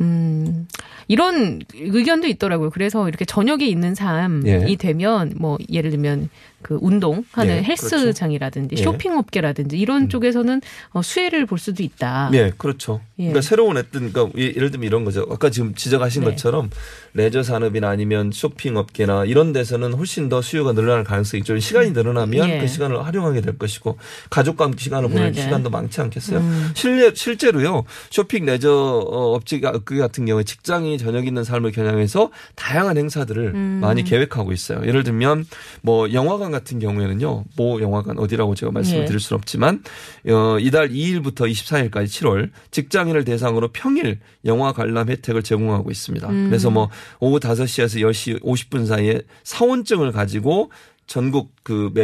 음 0.00 0.66
이런 1.08 1.60
의견도 1.74 2.26
있더라고요. 2.28 2.70
그래서 2.70 3.08
이렇게 3.08 3.24
저녁에 3.24 3.66
있는 3.66 3.94
삶이 3.94 4.42
예. 4.46 4.76
되면 4.76 5.34
뭐 5.36 5.58
예를 5.70 5.90
들면 5.90 6.28
그 6.60 6.76
운동하는 6.80 7.58
예, 7.58 7.62
헬스장이라든지 7.62 8.76
예. 8.78 8.82
쇼핑업계라든지 8.82 9.78
이런 9.78 10.08
쪽에서는 10.08 10.60
어, 10.90 11.02
수혜를 11.02 11.46
볼 11.46 11.58
수도 11.58 11.82
있다. 11.82 12.30
예, 12.34 12.52
그렇죠. 12.56 13.00
예. 13.18 13.24
그러니까 13.24 13.40
새로운 13.42 13.76
어떤 13.76 14.12
그러니까 14.12 14.38
예- 14.38 14.48
예를 14.56 14.70
들면 14.70 14.86
이런 14.86 15.04
거죠. 15.04 15.24
아까 15.30 15.50
지금 15.50 15.74
지적하신 15.74 16.24
네. 16.24 16.30
것처럼 16.30 16.70
레저 17.14 17.42
산업이나 17.42 17.88
아니면 17.88 18.30
쇼핑 18.32 18.76
업계나 18.76 19.24
이런 19.24 19.52
데서는 19.52 19.94
훨씬 19.94 20.28
더 20.28 20.42
수요가 20.42 20.72
늘어날 20.72 21.04
가능성이 21.04 21.40
있죠. 21.40 21.58
시간이 21.58 21.92
늘어나면 21.92 22.48
예. 22.48 22.58
그 22.58 22.66
시간을 22.66 23.04
활용하게 23.06 23.40
될 23.40 23.56
것이고 23.56 23.96
가족과 24.30 24.64
함께 24.64 24.82
시간을 24.82 25.08
보낼 25.10 25.32
네네. 25.32 25.38
음. 25.40 25.42
시간도 25.44 25.70
많지 25.70 26.00
않겠어요. 26.00 26.42
실내, 26.74 27.14
실제로요. 27.14 27.84
쇼핑 28.10 28.44
레저 28.46 28.72
어, 28.72 29.34
업체 29.34 29.60
업계 29.64 29.96
같은 29.98 30.26
경우에 30.26 30.42
직장이 30.44 30.98
저녁 30.98 31.26
있는 31.26 31.44
삶을 31.44 31.70
겨냥해서 31.72 32.30
다양한 32.56 32.96
행사들을 32.98 33.52
음. 33.54 33.78
많이 33.80 34.02
계획하고 34.02 34.52
있어요. 34.52 34.84
예를 34.86 35.04
들면 35.04 35.46
뭐 35.82 36.12
영화관 36.12 36.47
같은 36.50 36.78
경우에는요. 36.78 37.44
뭐 37.56 37.80
영화관 37.80 38.18
어디라고 38.18 38.54
제가 38.54 38.72
말씀을 38.72 39.02
예. 39.02 39.04
드릴 39.04 39.20
수는 39.20 39.38
없지만 39.38 39.82
어, 40.28 40.58
이달 40.58 40.90
2일부터 40.90 41.50
24일까지 41.50 42.06
7월 42.06 42.50
직장인을 42.70 43.24
대상으로 43.24 43.68
평일 43.68 44.18
영화 44.44 44.72
관람 44.72 45.08
혜택을 45.08 45.42
제공하고 45.42 45.90
있습니다. 45.90 46.28
음. 46.28 46.46
그래서 46.48 46.70
뭐 46.70 46.90
오후 47.20 47.38
5시에서 47.38 48.00
10시 48.00 48.42
50분 48.42 48.86
사이에 48.86 49.22
사원증을 49.44 50.12
가지고 50.12 50.70
전국 51.08 51.58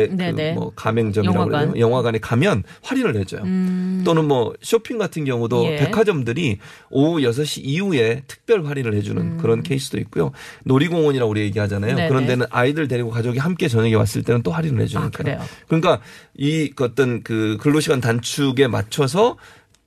네네. 0.09 0.55
그뭐 0.55 0.73
가맹점이라고 0.75 1.39
영화관. 1.39 1.71
그래요. 1.71 1.87
영화관에 1.87 2.19
가면 2.19 2.65
할인을 2.83 3.17
해줘요. 3.17 3.43
음. 3.43 4.03
또는 4.05 4.27
뭐 4.27 4.53
쇼핑 4.61 4.99
같은 4.99 5.25
경우도 5.25 5.65
예. 5.65 5.77
백화점들이 5.77 6.59
오후 6.91 7.21
6시 7.21 7.63
이후에 7.65 8.23
특별 8.27 8.67
할인을 8.67 8.95
해주는 8.95 9.39
그런 9.39 9.63
케이스도 9.63 9.99
있고요. 9.99 10.33
놀이공원이라고 10.65 11.31
우리 11.31 11.43
얘기하잖아요. 11.43 11.93
음. 11.93 11.97
네네. 11.97 12.09
그런 12.09 12.27
데는 12.27 12.47
아이들 12.51 12.89
데리고 12.89 13.11
가족이 13.11 13.39
함께 13.39 13.69
저녁에 13.69 13.95
왔을 13.95 14.23
때는 14.23 14.43
또 14.43 14.53
할인을 14.53 14.81
아, 14.81 14.83
해주니까. 14.83 15.11
그래요. 15.11 15.41
그러니까 15.67 16.01
이 16.37 16.71
어떤 16.81 17.23
그 17.23 17.57
근로시간 17.61 18.01
단축에 18.01 18.67
맞춰서 18.67 19.37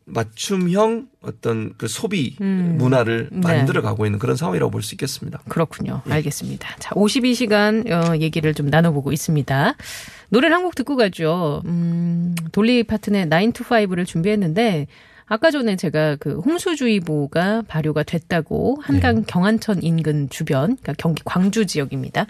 맞춤형 0.08 1.08
어떤 1.22 1.74
그 1.78 1.88
소비 1.88 2.36
문화를 2.40 3.30
음. 3.32 3.42
네. 3.42 3.48
만들어 3.58 3.82
가고 3.82 4.06
있는 4.06 4.20
그런 4.20 4.36
상황이라고 4.38 4.72
볼 4.72 4.82
수 4.82 4.96
있겠습니다. 4.96 5.40
그렇군요. 5.50 6.02
알겠습니다. 6.10 6.76
자, 6.80 6.92
52시간 6.92 7.92
어, 7.92 8.18
얘기를 8.18 8.54
좀 8.54 8.68
나눠보고 8.68 9.12
있습니다. 9.12 9.76
노래를 10.30 10.56
한 10.56 10.64
곡 10.64 10.76
듣고 10.76 10.96
가죠. 10.96 11.62
음, 11.66 12.36
돌리 12.52 12.84
파트의 12.84 13.28
9 13.30 13.52
to 13.54 13.66
5를 13.66 14.06
준비했는데 14.06 14.88
아까 15.30 15.52
전에 15.52 15.76
제가 15.76 16.16
그 16.16 16.40
홍수주의보가 16.40 17.64
발효가 17.68 18.04
됐다고 18.04 18.78
한강 18.82 19.26
경안천 19.28 19.84
인근 19.84 20.30
주변, 20.30 20.78
그러니까 20.78 20.94
경기 20.98 21.22
광주 21.26 21.66
지역입니다. 21.66 22.28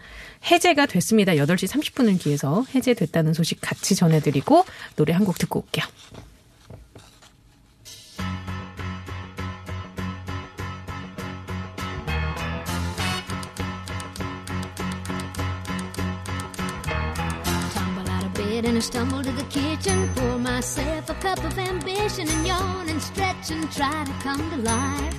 해제가 0.49 0.87
됐습니다. 0.87 1.33
8시 1.33 1.67
30분을 1.67 2.19
기해서 2.19 2.65
해제됐다는 2.73 3.33
소식 3.35 3.59
같이 3.61 3.93
전해드리고 3.95 4.65
노래 4.95 5.13
한 5.13 5.25
곡 5.25 5.37
듣고 5.37 5.59
올게요. 5.59 5.85
Bed 18.57 18.65
and 18.65 18.77
I 18.77 18.81
stumble 18.81 19.23
to 19.23 19.31
the 19.31 19.43
kitchen. 19.49 20.09
Pour 20.15 20.39
myself 20.39 21.09
a 21.09 21.15
cup 21.15 21.43
of 21.45 21.57
ambition 21.59 22.27
and 22.27 22.47
yawn 22.47 22.89
and 22.89 23.01
stretch 23.01 23.51
and 23.51 23.69
try 23.71 24.03
to 24.03 24.13
come 24.23 24.41
to 24.51 24.57
life. 24.57 25.17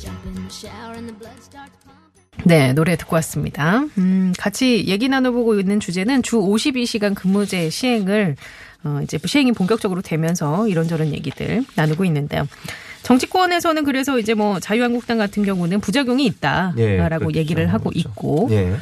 Jump 0.00 0.20
in 0.26 0.34
the 0.34 0.50
shower 0.50 0.94
and 0.94 1.08
the 1.08 1.14
blood 1.14 1.40
starts 1.40 1.76
pumping. 1.84 2.44
네, 2.44 2.72
노래 2.74 2.96
듣고 2.96 3.16
왔습니다. 3.16 3.84
음, 3.96 4.34
같이 4.38 4.84
얘기 4.86 5.08
나눠보고 5.08 5.58
있는 5.58 5.80
주제는 5.80 6.22
주 6.22 6.36
52시간 6.36 7.14
근무제 7.14 7.70
시행을 7.70 8.36
어, 8.84 9.00
이제 9.02 9.18
시행이 9.24 9.52
본격적으로 9.52 10.02
되면서 10.02 10.68
이런저런 10.68 11.14
얘기들 11.14 11.64
나누고 11.74 12.04
있는데요. 12.04 12.46
정치권에서는 13.02 13.84
그래서 13.84 14.18
이제 14.18 14.34
뭐 14.34 14.60
자유한국당 14.60 15.16
같은 15.16 15.42
경우는 15.42 15.80
부작용이 15.80 16.26
있다라고 16.26 16.80
예, 16.80 16.96
그렇죠. 16.96 17.32
얘기를 17.34 17.72
하고 17.72 17.90
그렇죠. 17.90 18.08
있고, 18.08 18.48
예. 18.50 18.76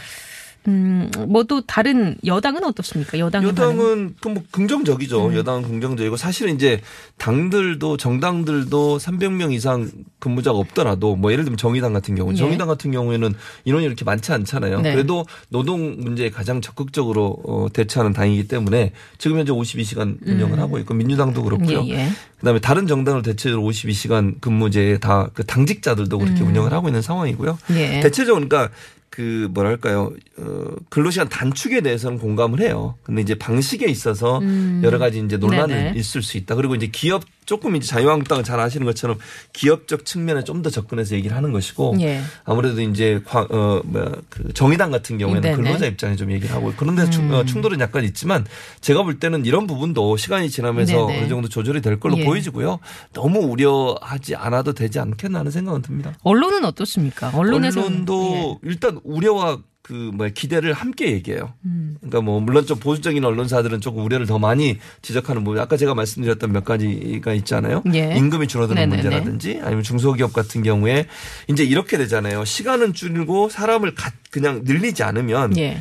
음, 0.69 1.11
뭐또 1.29 1.63
다른 1.63 2.17
여당은 2.25 2.63
어떻습니까? 2.65 3.19
여당은? 3.19 3.49
여당은 3.49 4.15
그뭐 4.21 4.37
긍정적이죠. 4.53 5.29
음. 5.29 5.35
여당은 5.35 5.63
긍정적이고 5.63 6.17
사실은 6.17 6.55
이제 6.55 6.81
당들도 7.19 7.97
정당들도 7.97 8.99
300명 8.99 9.53
이상 9.53 9.91
근무자가 10.21 10.59
없더라도 10.59 11.17
뭐 11.17 11.33
예를 11.33 11.45
들면 11.45 11.57
정의당 11.59 11.93
같은 11.93 12.15
경우, 12.15 12.31
예. 12.33 12.37
정의당 12.37 12.69
같은 12.69 12.93
경우에는 12.93 13.35
인원이 13.65 13.85
이렇게 13.85 14.05
많지 14.05 14.33
않잖아요. 14.33 14.81
네. 14.83 14.93
그래도 14.93 15.27
노동 15.49 15.97
문제에 15.99 16.31
가장 16.31 16.61
적극적으로 16.61 17.39
어, 17.45 17.67
대처하는 17.73 18.13
당이기 18.13 18.47
때문에 18.47 18.93
지금 19.19 19.39
현재 19.39 19.53
52시간 19.53 20.19
운영을 20.25 20.61
하고 20.61 20.79
있고 20.79 20.95
민주당도 20.95 21.43
그렇고요. 21.43 21.81
음. 21.81 21.89
예, 21.89 21.95
예. 21.95 22.09
그다음에 22.39 22.61
다른 22.61 22.87
정당을 22.87 23.23
대체적으로 23.23 23.69
52시간 23.69 24.41
근무제에 24.41 24.99
다 24.99 25.33
그 25.35 25.45
당직자들도 25.45 26.19
그렇게 26.19 26.43
운영을 26.43 26.73
하고 26.73 26.89
있는 26.89 27.03
상황이고요. 27.03 27.59
음. 27.71 27.77
예. 27.77 28.01
대체적으로 28.01 28.47
그러니까 28.47 28.75
그 29.13 29.47
뭐랄까요 29.53 30.15
어 30.39 30.65
근로시간 30.89 31.29
단축에 31.29 31.83
대해서는 31.83 32.19
공감을 32.19 32.61
해요. 32.61 32.97
근데 33.03 33.21
이제 33.21 33.35
방식에 33.35 33.85
있어서 33.87 34.41
여러 34.83 34.99
가지 34.99 35.21
이제 35.21 35.37
논란은 35.37 35.75
음. 35.77 35.79
네네. 35.85 35.99
있을 35.99 36.23
수 36.23 36.39
있다. 36.39 36.55
그리고 36.55 36.75
이제 36.75 36.87
기업 36.91 37.23
조금 37.45 37.75
이제 37.77 37.87
자유한국당은 37.87 38.45
잘 38.45 38.61
아시는 38.61 38.85
것처럼 38.87 39.19
기업적 39.53 40.05
측면에 40.05 40.45
좀 40.45 40.63
더 40.63 40.71
접근해서 40.71 41.17
얘기를 41.17 41.37
하는 41.37 41.51
것이고 41.51 41.97
예. 42.03 42.21
아무래도 42.45 42.81
이제 42.83 43.21
과- 43.27 43.49
어 43.51 43.81
뭐야 43.85 44.13
그 44.29 44.53
정의당 44.53 44.93
같은 44.93 45.19
경우에는 45.19 45.41
네네. 45.43 45.55
음. 45.57 45.63
근로자 45.65 45.87
입장에 45.87 46.15
좀 46.15 46.31
얘기를 46.31 46.55
하고 46.55 46.73
그런 46.77 46.95
데서 46.95 47.11
충- 47.11 47.33
어, 47.33 47.45
충돌은 47.45 47.81
약간 47.81 48.05
있지만 48.05 48.47
제가 48.81 49.03
볼 49.03 49.19
때는 49.19 49.45
이런 49.45 49.67
부분도 49.67 50.17
시간이 50.17 50.51
지나면서 50.51 51.07
네네. 51.07 51.19
어느 51.21 51.29
정도 51.29 51.49
조절이 51.49 51.81
될 51.83 51.99
걸로 51.99 52.17
예. 52.19 52.25
보이지고요. 52.25 52.79
너무 53.13 53.41
우려하지 53.41 54.37
않아도 54.37 54.73
되지 54.73 55.01
않겠나 55.01 55.41
하는 55.41 55.51
생각은 55.51 55.83
듭니다. 55.83 56.15
언론은 56.23 56.65
어떻습니까? 56.65 57.33
언론에서는 57.35 57.87
언론도 57.89 58.61
일단 58.63 59.01
우려와 59.03 59.59
그 59.83 59.93
뭐야 59.93 60.31
기대를 60.31 60.73
함께 60.75 61.11
얘기해요. 61.11 61.55
음. 61.65 61.97
그러니까 61.99 62.21
뭐 62.21 62.39
물론 62.41 62.65
좀 62.67 62.79
보수적인 62.79 63.25
언론사들은 63.25 63.81
조금 63.81 64.05
우려를 64.05 64.27
더 64.27 64.39
많이 64.39 64.79
지적하는 65.03 65.43
부분. 65.43 65.61
아까 65.61 65.77
제가 65.77 65.95
말씀드렸던 65.95 66.53
몇 66.53 66.65
가지가 66.65 67.33
있잖아요. 67.35 67.83
예. 67.93 68.15
임금이 68.17 68.47
줄어드는 68.47 68.81
네네네. 68.81 69.03
문제라든지 69.03 69.61
아니면 69.63 69.83
중소기업 69.83 70.33
같은 70.33 70.63
경우에 70.63 71.07
이제 71.49 71.65
이렇게 71.65 71.99
되잖아요. 71.99 72.45
시간은 72.45 72.93
줄이고 72.95 73.49
사람을 73.49 73.95
가- 73.97 74.13
그냥 74.31 74.61
늘리지 74.65 75.03
않으면 75.03 75.57
예. 75.59 75.79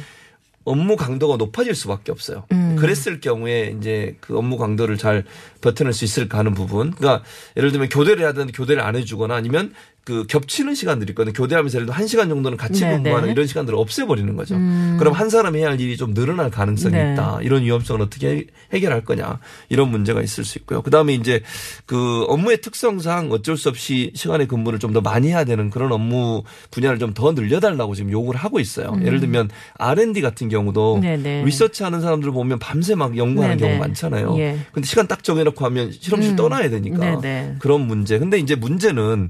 업무 0.63 0.95
강도가 0.95 1.37
높아질 1.37 1.73
수밖에 1.75 2.11
없어요. 2.11 2.45
음. 2.51 2.75
그랬을 2.79 3.19
경우에 3.19 3.75
이제 3.79 4.15
그 4.19 4.37
업무 4.37 4.57
강도를 4.57 4.97
잘 4.97 5.25
버텨낼 5.61 5.91
수 5.93 6.05
있을까 6.05 6.37
하는 6.39 6.53
부분. 6.53 6.91
그러니까 6.91 7.23
예를 7.57 7.71
들면 7.71 7.89
교대를 7.89 8.23
해야 8.23 8.31
되는데 8.33 8.51
교대를 8.53 8.81
안 8.83 8.95
해주거나 8.95 9.33
아니면 9.35 9.73
그 10.03 10.25
겹치는 10.27 10.73
시간들이 10.73 11.11
있거든요. 11.11 11.31
교대하면서 11.33 11.75
예를 11.75 11.85
들어 11.85 11.95
한 11.95 12.07
시간 12.07 12.27
정도는 12.27 12.57
같이 12.57 12.81
네네. 12.81 13.03
근무하는 13.03 13.29
이런 13.29 13.45
시간들을 13.45 13.77
없애버리는 13.77 14.35
거죠. 14.35 14.55
음. 14.55 14.95
그럼 14.99 15.13
한 15.13 15.29
사람이 15.29 15.59
해야 15.59 15.69
할 15.69 15.79
일이 15.79 15.95
좀 15.95 16.15
늘어날 16.15 16.49
가능성이 16.49 16.95
네. 16.95 17.13
있다. 17.13 17.39
이런 17.43 17.61
위험성을 17.63 18.01
어떻게 18.01 18.27
해- 18.29 18.43
해결할 18.73 19.05
거냐. 19.05 19.39
이런 19.69 19.91
문제가 19.91 20.21
있을 20.23 20.43
수 20.43 20.57
있고요. 20.57 20.81
그 20.81 20.89
다음에 20.89 21.13
이제 21.13 21.41
그 21.85 22.23
업무의 22.29 22.61
특성상 22.61 23.31
어쩔 23.31 23.57
수 23.57 23.69
없이 23.69 24.11
시간의 24.15 24.47
근무를 24.47 24.79
좀 24.79 24.91
더 24.91 24.99
많이 25.01 25.27
해야 25.29 25.43
되는 25.45 25.69
그런 25.69 25.91
업무 25.91 26.43
분야를 26.71 26.97
좀 26.99 27.13
더 27.13 27.31
늘려달라고 27.33 27.93
지금 27.93 28.11
요구를 28.11 28.39
하고 28.39 28.59
있어요. 28.59 28.97
예를 29.05 29.19
들면 29.19 29.49
R&D 29.77 30.21
같은 30.21 30.49
경우도 30.49 30.95
음. 30.95 31.01
네네. 31.01 31.45
리서치 31.45 31.83
하는 31.83 32.01
사람들 32.01 32.31
보면 32.31 32.57
밤새 32.59 32.95
막 32.95 33.15
연구하는 33.15 33.57
네네. 33.57 33.69
경우 33.73 33.79
많잖아요. 33.79 34.35
예. 34.39 34.57
근데 34.71 34.87
시간 34.87 35.07
딱 35.07 35.23
정해놓고 35.23 35.63
하면 35.65 35.91
실험실 35.91 36.31
음. 36.31 36.35
떠나야 36.35 36.69
되니까 36.69 36.97
네네. 37.21 37.55
그런 37.59 37.85
문제. 37.87 38.17
근데 38.17 38.39
이제 38.39 38.55
문제는 38.55 39.29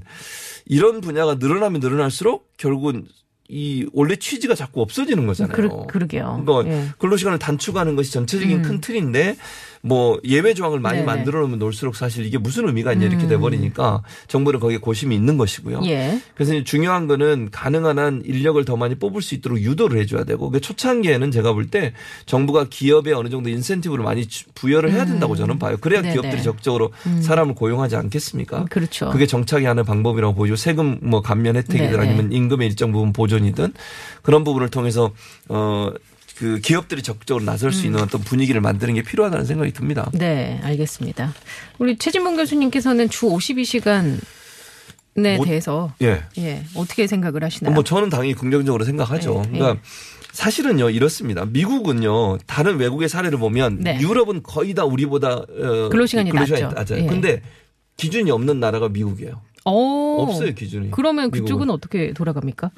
이런 0.66 1.00
분야가 1.00 1.36
늘어나면 1.36 1.80
늘어날수록 1.80 2.52
결국은 2.56 3.06
이 3.48 3.86
원래 3.92 4.16
취지가 4.16 4.54
자꾸 4.54 4.80
없어지는 4.80 5.26
거잖아요. 5.26 5.54
그러, 5.54 5.86
그러 5.86 6.06
게요. 6.06 6.42
그러니까 6.46 6.72
예. 6.74 6.86
근로시간을 6.98 7.38
단축하는 7.38 7.96
것이 7.96 8.12
전체적인 8.12 8.58
음. 8.58 8.62
큰 8.62 8.80
틀인데 8.80 9.36
뭐 9.84 10.20
예외 10.24 10.54
조항을 10.54 10.78
많이 10.78 10.98
네네. 10.98 11.06
만들어 11.06 11.40
놓으면 11.40 11.58
놓을수록 11.58 11.96
사실 11.96 12.24
이게 12.24 12.38
무슨 12.38 12.68
의미가 12.68 12.92
있냐 12.92 13.06
이렇게 13.06 13.24
음. 13.24 13.28
돼버리니까 13.28 14.02
정부는 14.28 14.60
거기에 14.60 14.78
고심이 14.78 15.14
있는 15.14 15.36
것이고요. 15.36 15.80
예. 15.86 16.20
그래서 16.36 16.62
중요한 16.62 17.08
거는 17.08 17.48
가능한 17.50 17.98
한 17.98 18.22
인력을 18.24 18.64
더 18.64 18.76
많이 18.76 18.94
뽑을 18.94 19.20
수 19.20 19.34
있도록 19.34 19.60
유도를 19.60 19.98
해줘야 20.00 20.22
되고 20.24 20.48
그 20.50 20.60
초창기에는 20.60 21.30
제가 21.32 21.52
볼 21.52 21.66
때 21.68 21.92
정부가 22.26 22.66
기업에 22.70 23.12
어느 23.12 23.28
정도 23.28 23.48
인센티브를 23.48 24.04
많이 24.04 24.26
주- 24.26 24.44
부여를 24.54 24.92
해야 24.92 25.04
된다고 25.04 25.34
저는 25.36 25.58
봐요. 25.58 25.76
그래야 25.80 26.00
음. 26.00 26.04
네네. 26.04 26.14
기업들이 26.14 26.42
적극적으로 26.42 26.92
사람을 27.20 27.54
고용하지 27.54 27.96
않겠습니까? 27.96 28.66
그렇죠. 28.66 29.10
그게 29.10 29.26
정착이 29.26 29.64
하는 29.64 29.84
방법이라고 29.84 30.34
보죠. 30.34 30.54
세금 30.56 30.98
뭐 31.02 31.22
감면 31.22 31.56
혜택이든. 31.56 31.98
아니면 31.98 32.32
임금의 32.32 32.68
일정 32.68 32.92
부분 32.92 33.12
보존 33.12 33.41
이든 33.44 33.72
그런 34.22 34.44
부분을 34.44 34.68
통해서 34.70 35.12
어. 35.48 35.90
그 36.34 36.58
기업들이 36.60 37.02
적극적으로 37.02 37.44
나설 37.44 37.68
음. 37.68 37.72
수 37.72 37.86
있는 37.86 38.00
어떤 38.00 38.20
분위기를 38.22 38.60
만드는 38.60 38.94
게 38.94 39.02
필요하다는 39.02 39.44
생각이 39.44 39.72
듭니다. 39.72 40.10
네, 40.14 40.58
알겠습니다. 40.64 41.32
우리 41.78 41.96
최진봉 41.98 42.36
교수님께서는 42.36 43.10
주 43.10 43.26
52시간 43.26 44.18
에 45.18 45.36
뭐- 45.36 45.44
대해서 45.44 45.92
예. 46.00 46.22
예, 46.38 46.64
어떻게 46.74 47.06
생각을 47.06 47.44
하시나요? 47.44 47.74
뭐 47.74 47.84
저는 47.84 48.08
당연히 48.08 48.34
긍정적으로 48.34 48.84
생각하죠. 48.84 49.42
네, 49.52 49.58
그러니까 49.58 49.82
사실은요 50.32 50.88
이렇습니다. 50.90 51.44
미국은요 51.44 52.38
다른 52.46 52.78
외국의 52.78 53.10
사례를 53.10 53.38
보면 53.38 53.80
네. 53.80 54.00
유럽은 54.00 54.42
거의 54.42 54.72
다 54.72 54.84
우리보다 54.84 55.34
어, 55.36 55.88
근로시간이 55.90 56.32
낮죠. 56.32 56.70
낮아요. 56.70 57.02
예. 57.04 57.06
근데 57.06 57.42
기준이 57.98 58.30
없는 58.30 58.58
나라가 58.58 58.88
미국이에요. 58.88 59.42
오, 59.66 60.22
없어요 60.22 60.54
기준이. 60.54 60.90
그러면 60.90 61.26
미국은. 61.26 61.42
그쪽은 61.44 61.70
어떻게 61.70 62.12
돌아갑니까? 62.14 62.70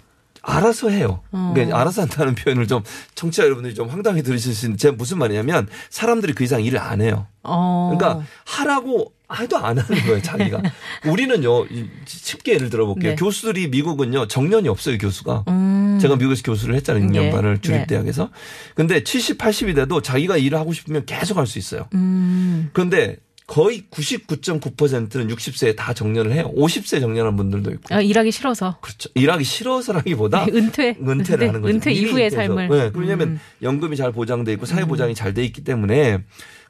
알아서 0.47 0.91
해요. 0.91 1.21
어. 1.33 1.53
그러니까 1.55 1.81
알아서 1.81 2.03
한다는 2.03 2.35
표현을 2.35 2.67
좀 2.67 2.83
청취자 3.15 3.45
여러분들이 3.45 3.75
좀 3.75 3.89
황당히 3.89 4.23
들으실 4.23 4.55
수 4.55 4.67
있는데 4.67 4.81
제가 4.83 4.97
무슨 4.97 5.19
말이냐면 5.19 5.67
사람들이 5.91 6.35
그 6.35 6.45
이상 6.45 6.63
일을 6.63 6.79
안 6.79 7.01
해요. 7.01 7.27
어. 7.43 7.95
그러니까 7.97 8.25
하라고 8.45 9.13
해도 9.41 9.57
안 9.57 9.79
하는 9.79 10.03
거예요, 10.05 10.23
자기가. 10.23 10.61
우리는요, 11.09 11.65
이- 11.67 11.89
쉽게 12.07 12.53
예를 12.55 12.71
들어볼게요. 12.71 13.13
네. 13.13 13.17
교수들이 13.17 13.69
미국은요, 13.69 14.29
정년이 14.29 14.69
없어요, 14.69 14.99
교수가. 14.99 15.45
음. 15.49 15.99
제가 16.01 16.17
미국에서 16.17 16.43
교수를 16.45 16.75
했잖아요, 16.77 17.05
예. 17.15 17.31
6년반을 17.31 17.55
네. 17.55 17.61
주립대학에서. 17.61 18.31
근데 18.75 19.03
70, 19.03 19.39
80이 19.39 19.75
돼도 19.75 20.03
자기가 20.03 20.37
일을 20.37 20.59
하고 20.59 20.73
싶으면 20.73 21.05
계속 21.07 21.39
할 21.39 21.47
수 21.47 21.59
있어요. 21.59 21.89
음. 21.95 22.71
그런데 22.75 23.17
거의 23.47 23.83
99.9%는 23.91 25.29
60세에 25.29 25.77
다 25.77 25.93
정년을 25.93 26.33
해요. 26.33 26.51
50세 26.57 27.01
정년한 27.01 27.37
분들도 27.37 27.71
있고. 27.73 27.95
아, 27.95 28.01
일하기 28.01 28.31
싫어서 28.31 28.79
그렇죠. 28.81 29.11
일하기 29.15 29.45
싫어서라기보다 29.45 30.47
은퇴 30.53 30.97
은퇴를 31.01 31.49
하는 31.49 31.61
거죠. 31.61 31.75
은퇴 31.75 31.93
이후의. 31.93 32.31
삶을 32.31 32.69
네, 32.69 32.91
왜냐하면 32.95 33.29
음. 33.29 33.41
연금이 33.63 33.97
잘 33.97 34.13
보장돼 34.13 34.53
있고 34.55 34.67
사회 34.67 34.85
보장이 34.85 35.15
잘 35.15 35.35
돼 35.35 35.45
있기 35.45 35.65
때문에 35.65 36.23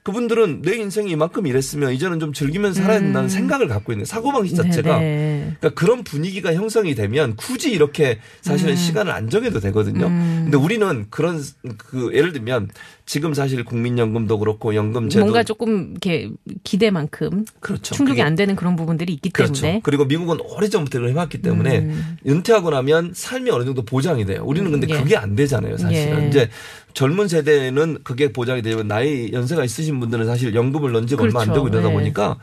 그분들은 0.04 0.60
내 0.60 0.76
인생이 0.76 1.10
이만큼 1.10 1.46
일했으면 1.46 1.94
이제는 1.94 2.20
좀 2.20 2.34
즐기면서 2.34 2.82
살아야 2.82 3.00
된다는 3.00 3.30
생각을 3.30 3.68
갖고 3.68 3.90
있는 3.90 4.04
사고방식 4.04 4.54
자체가 4.54 4.98
음. 4.98 5.00
네네. 5.00 5.56
그러니까 5.60 5.80
그런 5.80 6.04
분위기가 6.04 6.52
형성이 6.52 6.94
되면 6.94 7.36
굳이 7.36 7.72
이렇게 7.72 8.18
사실은 8.42 8.76
시간을 8.76 9.10
안 9.10 9.30
정해도 9.30 9.60
되거든요. 9.60 10.06
음. 10.06 10.40
근데 10.44 10.58
우리는 10.58 11.06
그런 11.08 11.42
그 11.78 12.10
예를 12.12 12.34
들면 12.34 12.68
지금 13.06 13.32
사실 13.32 13.64
국민연금도 13.64 14.38
그렇고 14.38 14.74
연금 14.74 15.08
제도 15.08 15.24
뭔가 15.24 15.42
조금 15.42 15.92
이렇게 15.92 16.30
기대만큼 16.64 17.46
그렇죠. 17.60 17.94
충족이 17.94 18.20
안 18.20 18.34
되는 18.34 18.56
그런 18.56 18.76
부분들이 18.76 19.14
있기 19.14 19.30
그렇죠. 19.30 19.62
때문에 19.62 19.80
그리고 19.82 20.04
미국은 20.04 20.38
오래전부터 20.40 20.98
이걸 20.98 21.10
해왔기 21.12 21.40
때문에 21.40 21.78
음. 21.78 22.16
은퇴하고 22.26 22.68
나면 22.68 23.12
삶이 23.14 23.50
어느 23.50 23.64
정도 23.64 23.82
보장이 23.86 24.26
돼요. 24.26 24.42
우리는 24.44 24.70
근데 24.70 24.86
예. 24.90 24.98
그게 24.98 25.16
안 25.16 25.34
되잖아요, 25.34 25.78
사실은. 25.78 26.24
예. 26.24 26.28
이제 26.28 26.50
젊은 26.94 27.28
세대는 27.28 27.98
그게 28.04 28.33
보장이 28.33 28.62
되면 28.62 28.88
나이 28.88 29.33
연세가 29.33 29.64
있으신 29.64 30.00
분들은 30.00 30.26
사실 30.26 30.54
연금을 30.54 30.92
넣은 30.92 31.07
지가 31.07 31.24
얼마 31.24 31.40
안 31.40 31.46
그렇죠. 31.48 31.64
되고 31.64 31.68
이러다 31.68 31.90
예. 31.90 31.92
보니까 31.92 32.38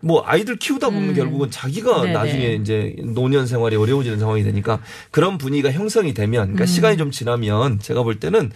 뭐 0.00 0.22
아이들 0.26 0.56
키우다 0.56 0.90
보면 0.90 1.10
음. 1.10 1.14
결국은 1.14 1.50
자기가 1.50 2.02
네네. 2.02 2.12
나중에 2.12 2.58
이제 2.60 2.94
노년 2.98 3.46
생활이 3.46 3.76
어려워지는 3.76 4.18
상황이 4.18 4.42
되니까 4.42 4.80
그런 5.10 5.38
분위기가 5.38 5.72
형성이 5.72 6.12
되면 6.12 6.42
음. 6.42 6.52
그러니까 6.54 6.66
시간이 6.66 6.98
좀 6.98 7.10
지나면 7.10 7.78
제가 7.78 8.02
볼 8.02 8.20
때는 8.20 8.50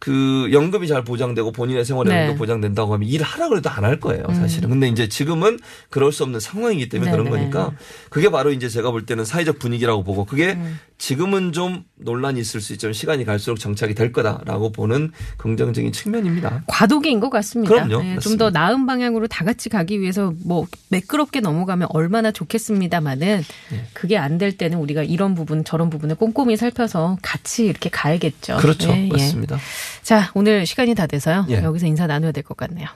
그 0.00 0.48
연금이 0.52 0.86
잘 0.86 1.02
보장되고 1.04 1.50
본인의 1.52 1.84
생활이 1.84 2.08
네. 2.08 2.28
음. 2.30 2.36
보장된다고 2.36 2.94
하면 2.94 3.08
일 3.08 3.22
하라 3.22 3.48
그래도 3.48 3.68
안 3.70 3.84
할 3.84 4.00
거예요, 4.00 4.24
사실은. 4.34 4.68
근데 4.70 4.88
이제 4.88 5.08
지금은 5.08 5.58
그럴 5.90 6.12
수 6.12 6.22
없는 6.24 6.40
상황이기 6.40 6.88
때문에 6.88 7.10
그런 7.10 7.24
네네. 7.26 7.36
거니까 7.38 7.72
그게 8.10 8.28
바로 8.30 8.50
이제 8.52 8.68
제가 8.68 8.90
볼 8.90 9.06
때는 9.06 9.24
사회적 9.24 9.58
분위기라고 9.58 10.02
보고 10.04 10.24
그게 10.24 10.52
음. 10.54 10.78
지금은 10.98 11.52
좀 11.52 11.84
논란이 11.96 12.40
있을 12.40 12.60
수 12.60 12.72
있지만 12.72 12.92
시간이 12.92 13.24
갈수록 13.24 13.58
정착이 13.58 13.94
될 13.94 14.10
거다라고 14.12 14.72
보는 14.72 15.12
긍정적인 15.36 15.92
측면입니다. 15.92 16.64
과도기인 16.66 17.20
것 17.20 17.30
같습니다. 17.30 17.72
그럼요. 17.72 18.02
좀 18.02 18.14
맞습니다. 18.16 18.44
더 18.44 18.50
나은 18.50 18.84
방향으로 18.86 19.26
다 19.28 19.44
같이 19.44 19.68
가기 19.68 20.00
위해서 20.00 20.34
뭐 20.44 20.66
매끄럽게 20.90 21.40
넘어가면 21.40 21.88
얼마나 21.92 22.30
좋겠습니다마는 22.32 23.42
네. 23.72 23.84
그게 23.94 24.16
안 24.18 24.38
될 24.38 24.56
때는 24.56 24.78
우리가 24.78 25.02
이런 25.02 25.34
부분 25.34 25.64
저런 25.64 25.90
부분을 25.90 26.14
꼼꼼히 26.14 26.56
살펴서 26.56 27.16
같이 27.22 27.64
이렇게 27.66 27.88
가야겠죠. 27.90 28.58
그렇죠. 28.58 28.90
예, 28.90 29.04
예. 29.04 29.08
맞습니다. 29.08 29.58
자, 30.02 30.30
오늘 30.34 30.66
시간이 30.66 30.94
다 30.94 31.06
돼서요. 31.06 31.46
예. 31.48 31.62
여기서 31.62 31.86
인사 31.86 32.06
나눠야 32.06 32.32
될 32.32 32.42
것 32.42 32.56
같네요. 32.56 32.88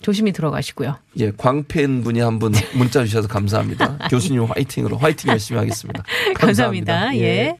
조심히 0.00 0.32
들어가시고요. 0.32 0.96
예, 1.18 1.32
광팬 1.32 2.04
분이 2.04 2.20
한 2.20 2.38
분 2.38 2.52
문자 2.74 3.04
주셔서 3.04 3.26
감사합니다. 3.26 3.98
교수님 4.10 4.44
화이팅으로 4.44 4.96
화이팅 4.96 5.30
열심히 5.32 5.58
하겠습니다. 5.58 6.04
감사합니다. 6.38 7.16
예. 7.16 7.56